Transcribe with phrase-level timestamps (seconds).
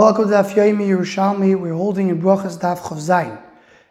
[0.00, 1.60] Welcome to Yerushalmi.
[1.60, 3.38] We're holding in Brachas Daf Chav Zayin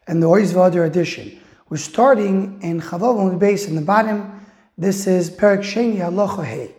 [0.08, 1.40] and the Oiz Vadir edition.
[1.70, 4.44] We're starting in Chavav on the base in the bottom.
[4.76, 6.74] This is Perak Sheni Halacha.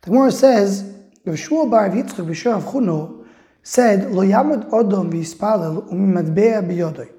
[0.00, 0.82] The Gemara says,
[1.26, 3.26] Shmuel Bar Yitzchak B'Shur Avchuno
[3.62, 7.10] said, Lo Yamud Odom V'Yispalel Umimadbea B'Yodoi.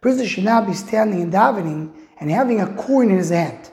[0.00, 3.70] Prisoner should not be standing and davening and having a coin in his hand.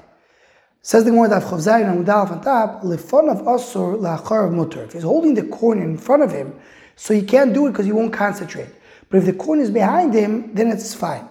[0.82, 4.54] Says the Gemara Daf Chav Zayin on Udal on top, Lefon of Asur La'achar of
[4.54, 4.84] Mutter.
[4.84, 6.60] If he's holding the coin in front of him,
[7.02, 8.70] so he can't do it because he won't concentrate.
[9.10, 11.28] But if the coin is behind him, then it's fine.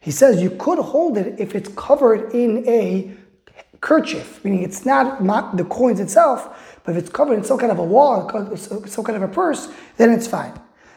[0.00, 3.10] He says you could hold it if it's covered in a
[3.80, 7.72] kerchief, meaning it's not, not the coins itself, but if it's covered in some kind
[7.72, 10.52] of a wall, some kind of a purse, then it's fine.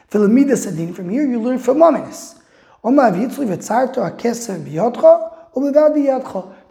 [0.10, 2.36] From here you learn from Mominus.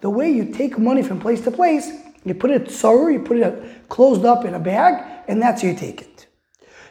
[0.01, 3.39] The way you take money from place to place you put it sorry, you put
[3.39, 6.27] it closed up in a bag, and that's how you take it.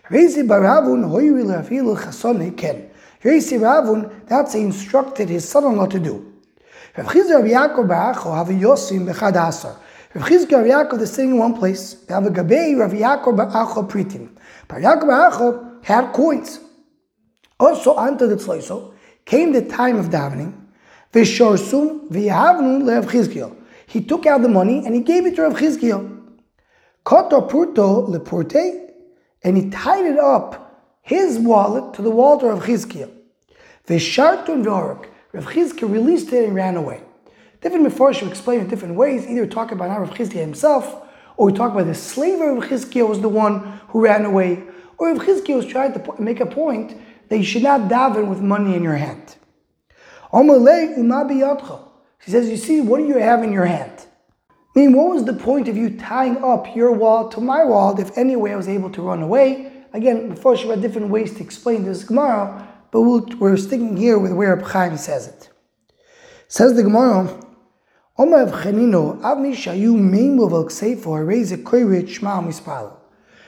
[0.09, 0.35] That's
[4.53, 6.33] he instructed his son-in-law to do.
[6.97, 7.15] Rav
[9.35, 9.79] Asar.
[10.15, 11.93] Rav Yaakov is sitting in one place.
[11.93, 14.29] They have a Gabei Rav Yaakov Ba'acho Pritim.
[14.67, 16.59] But Yaakov Ba'acho had coins.
[17.59, 18.93] Also, unto the Tzloiso,
[19.25, 20.53] came the time of davening.
[21.11, 23.55] Vishorsum v'yahavnu le'Rav Chizkiel.
[23.87, 26.21] He took out the money and he gave it to Rav Chizkiel.
[27.03, 28.91] Koto purto lepurte,
[29.43, 33.11] and he tied it up, his wallet, to the wallet of Rav Chizkiel.
[33.87, 35.07] Veshartun v'orak.
[35.33, 37.01] Rav Chizkiel released it and ran away.
[37.61, 41.03] Different Mefarshim explain in different ways, either talk about Rav Chizkiel himself,
[41.37, 44.63] or we talk about the slave of Rav Chizkiel was the one who ran away,
[44.97, 46.95] or Rav Chizkiel was trying to make a point
[47.29, 49.35] that you should not daven with money in your hand.
[52.25, 52.31] Omalei umabi yadcha.
[52.31, 54.07] He says, You see, what do you have in your hand?
[54.75, 57.99] I mean, what was the point of you tying up your wall to my wall
[57.99, 59.71] if anyway I was able to run away?
[59.93, 63.95] Again, before she had different ways to explain this Gemara, but we we are sticking
[63.95, 65.49] here with Reb Chaim says it.
[66.47, 67.39] Says the Gemara,
[68.17, 70.45] Omar Chanino, Avni Shayu Meimu.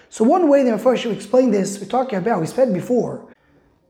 [0.10, 3.34] So one way the Mepharshim explained this, we're talking about, we said before,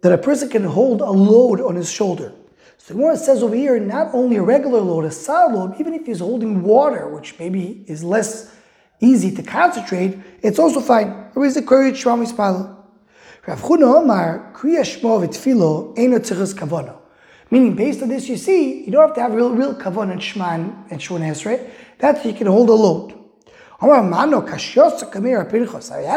[0.02, 2.34] that a person can hold a load on his shoulder.
[2.78, 5.94] So the Gemara says over here, not only a regular load, a solid load, even
[5.94, 8.54] if he's holding water, which maybe is less
[9.00, 11.30] easy to concentrate, it's also fine.
[11.36, 12.76] Or is the courage Shram Yispalo?
[13.46, 16.98] Rav Chuna Omar, Kriya Shmo v'tfilo, Eino Tzichus Kavono.
[17.50, 20.20] Meaning, based on this, you see, you don't have to have real, real kavon and
[20.20, 21.70] shman and shon esrei.
[22.00, 23.14] That you can hold a load.
[23.80, 24.02] I had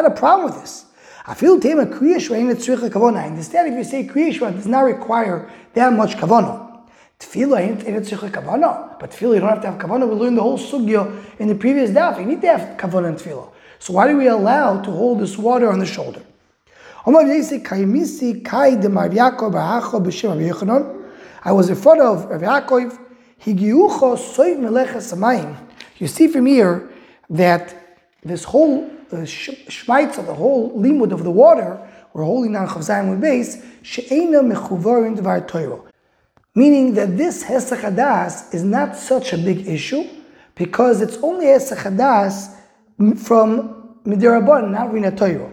[0.05, 0.87] a problem with this.
[1.27, 3.19] I feel tema kriyish rein tzricha kavona.
[3.19, 6.81] I understand if you say kriyish does not require that much kavona.
[7.19, 10.09] Tefillah ain't tzricha kavona, but tefillah you don't have to have kavona.
[10.09, 12.19] We learned the whole sugya in the previous daf.
[12.19, 13.51] You need to have kavona and tefillah.
[13.79, 16.23] So why do we allow to hold this water on the shoulder?
[17.07, 17.11] I
[21.53, 22.99] was in front of Rav Yaakov.
[25.97, 26.91] You see from here
[27.31, 27.75] that
[28.23, 31.81] this whole the shmaitz of the whole limud of the water,
[32.13, 35.81] we're holding on Chavzayim with base, she'ena mechuvarim dvar Torah.
[36.55, 40.05] Meaning that this Hesach Hadas is not such a big issue
[40.55, 42.55] because it's only Hesach Hadas
[43.19, 45.51] from Midirabon, not Rina Torah.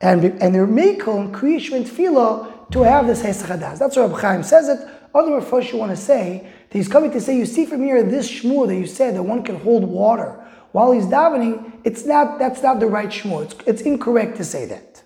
[0.00, 3.78] And, and they're making Kriyish and Tefillah to have this Hesach Hadas.
[3.78, 4.78] That's what Reb Chaim says it.
[5.14, 8.02] Other first you want to say that he's coming to say, you see from here
[8.02, 10.45] this shmur that you said that one can hold water
[10.76, 13.44] while he's davening, it's not, that's not the right shmur.
[13.44, 15.02] It's, it's incorrect to say that.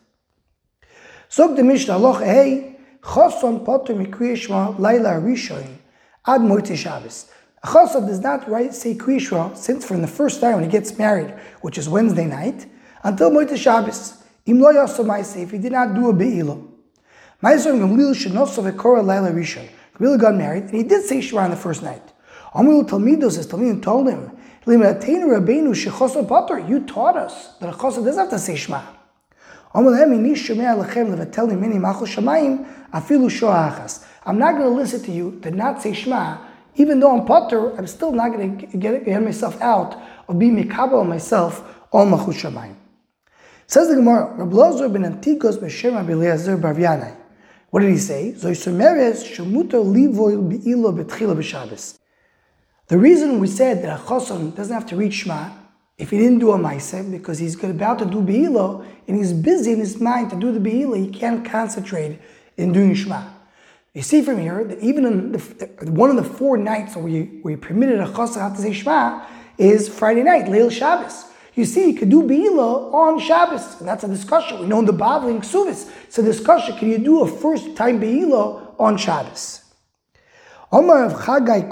[1.28, 5.76] So the Mishnah, loch hey, choson potter mikriyashma laila rishon
[6.26, 7.30] ad moite Shabbos.
[7.62, 11.32] A does not write, say kriyashma since from the first time when he gets married,
[11.60, 12.66] which is Wednesday night,
[13.04, 14.24] until moite Shabbos.
[14.46, 16.66] Im lo yaso if he did not do a be'ilah.
[17.44, 19.68] Ma'aseh Gamliel shenoso v'kora laila rishon.
[19.96, 22.02] Gamliel got married, and he did say Shema on the first night.
[22.54, 24.80] Amul Talmidos, his Talmidim told him, you
[26.86, 28.82] taught us that a chosa doesn't have to say Shema.
[29.72, 30.22] I'm not going
[34.62, 36.38] to listen to you to not say Shema,
[36.74, 37.76] even though I'm potter.
[37.78, 39.96] I'm still not going to get, get myself out
[40.28, 42.74] of being mikabel myself on machus shamayim.
[43.66, 46.74] Says the Gemara, Rabbi Lozer ben Antikos b'Shem Rabbi Eliezer bar
[47.70, 48.34] What did he say?
[48.36, 51.99] Zoysomeres shemuto livoy bi'ilo betchila b'Shabbos.
[52.90, 55.50] The reason we said that a choson doesn't have to read Shema
[55.96, 59.70] if he didn't do a Maiseh, because he's about to do Behilo and he's busy
[59.70, 62.18] in his mind to do the Behilo, he can't concentrate
[62.56, 63.22] in doing Shema.
[63.94, 65.38] You see from here that even in the,
[65.92, 69.24] one of the four nights where we, permitted a choson to say Shema
[69.56, 71.26] is Friday night, Leil Shabbos.
[71.54, 73.78] You see, you could do Be'ila on Shabbos.
[73.78, 74.58] And that's a discussion.
[74.58, 76.76] We know in the Bavli and Ksuvis, it's a discussion.
[76.76, 79.62] Can you do a first time Be'ila on Shabbos?
[80.72, 81.68] Omar of Chagai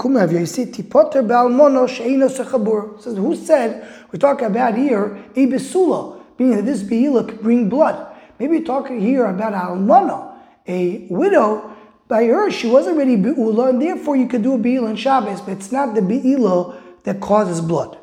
[0.91, 3.01] Potter Sheino Sechabur.
[3.01, 8.13] Says, who said, we're talking about here, a meaning that this Be'ila could bring blood.
[8.41, 10.35] Maybe we're talking here about Almana,
[10.67, 11.77] a widow.
[12.09, 15.43] By her, she was already Be'ula, and therefore you could do a Be'ila on Shabbos,
[15.43, 17.97] but it's not the Be'ila that causes blood.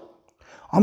[0.72, 0.80] We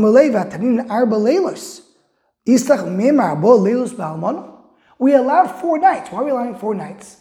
[5.15, 6.11] allowed four nights.
[6.11, 7.17] Why are we allowing four nights?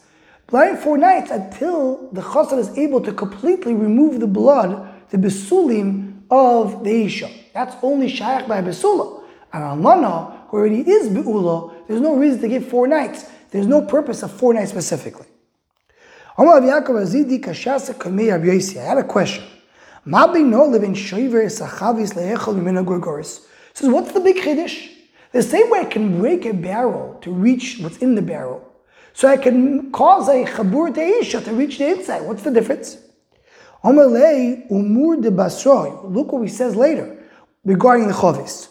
[0.49, 6.23] Allowing four nights until the chassan is able to completely remove the blood, the besulim
[6.31, 7.31] of the isha.
[7.55, 9.23] That's only shaykh by besula.
[9.53, 13.27] And almana, who already is beula, there's no reason to give four nights.
[13.51, 15.27] There's no purpose of four nights specifically.
[16.39, 16.65] I had
[18.99, 19.45] a question.
[23.75, 24.91] Says, what's the big chiddush?
[25.33, 28.72] The same way I can break a barrel to reach what's in the barrel,
[29.15, 32.23] so I can cause a chabur isha to reach the inside.
[32.23, 32.97] What's the difference?
[33.85, 35.91] Omalei umur de basroy.
[36.05, 37.19] Look what he says later
[37.65, 38.69] regarding the chavis.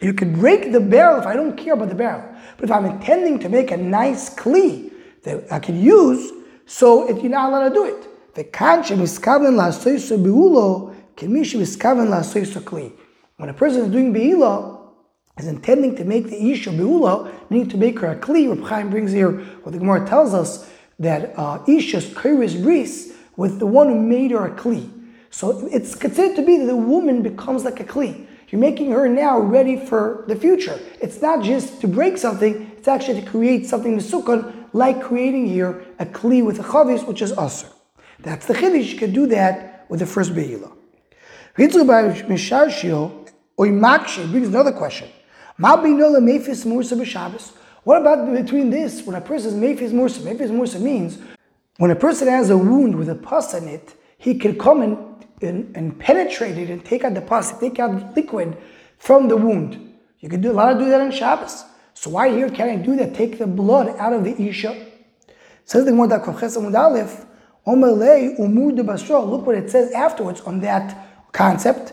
[0.00, 2.22] You can break the barrel if I don't care about the barrel.
[2.56, 4.90] But if I'm intending to make a nice kli
[5.22, 6.32] that I can use,
[6.66, 8.08] so if you're not allowed to do it.
[13.36, 14.75] When a person is doing bi'ulo
[15.38, 18.48] is intending to make the isha beula, need to make her a kli.
[18.48, 23.66] Reb Chaim brings here what the Gemara tells us that uh, isha's kairis with the
[23.66, 24.90] one who made her a kli.
[25.30, 28.26] So it's considered to be that the woman becomes like a kli.
[28.48, 30.78] You're making her now ready for the future.
[31.02, 35.84] It's not just to break something; it's actually to create something sukkah, like creating here
[35.98, 37.68] a kli with a chavis, which is usher.
[38.20, 38.92] That's the chiddush.
[38.92, 40.72] You can do that with the first beila.
[41.58, 45.08] Ritzul by Misharshio or Imakshi brings another question.
[47.84, 49.02] What about between this?
[49.06, 51.18] When a person is Mephis Mursa, Mephis Mursa means
[51.78, 54.98] when a person has a wound with a pus in it, he can come and,
[55.40, 58.56] and, and penetrate it and take out the pus, take out liquid
[58.98, 59.94] from the wound.
[60.20, 61.64] You can do a lot of do that on Shabbos.
[61.94, 63.14] So why here can I do that?
[63.14, 64.86] Take the blood out of the Isha.
[65.64, 66.18] Says the Gemara
[66.76, 67.24] Aleph.
[67.66, 71.92] Look what it says afterwards on that concept.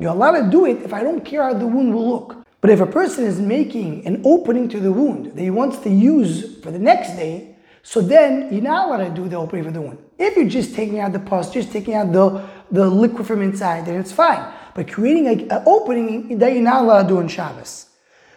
[0.00, 2.36] You're allowed to do it if I don't care how the wound will look.
[2.60, 5.90] But if a person is making an opening to the wound that he wants to
[5.90, 9.70] use for the next day, so then you're not allowed to do the opening for
[9.70, 9.98] the wound.
[10.18, 13.86] If you're just taking out the pus, just taking out the, the liquid from inside,
[13.86, 14.52] then it's fine.
[14.74, 17.86] But creating an opening that you're not allowed to do on Shabbos.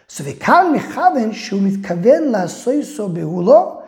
[0.06, 3.84] So the kan mechaven shu mitkaven la soiso behulo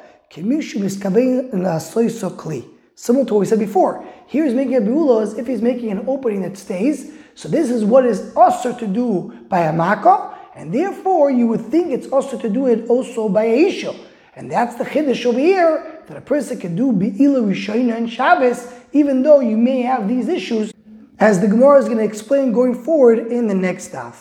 [2.94, 4.04] Similar to what we said before.
[4.26, 7.12] Here he's making a beula as if he's making an opening that stays.
[7.36, 11.66] So this is what is also to do by a makkah, and therefore you would
[11.66, 13.94] think it's also to do it also by a isha.
[14.34, 18.72] And that's the chiddush over here, that a person can do be'ila rishayna and Shabbos,
[18.92, 20.72] even though you may have these issues,
[21.18, 24.16] as the Gemara is going to explain going forward in the next daf.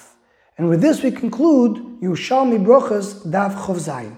[0.57, 4.17] And with this we conclude Yerushalmi Brochas Daf Chovzayin.